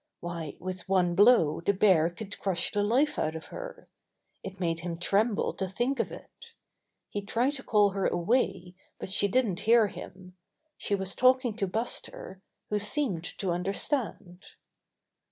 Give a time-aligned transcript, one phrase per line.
[0.19, 3.87] Why, with one blow the bear could crush the life out of her!
[4.41, 6.53] It made him tremble to think of it.
[7.11, 10.35] He tried to call her away, but she didn't hear him.
[10.75, 12.41] She was talking to Buster,
[12.71, 14.41] who seemed to understand.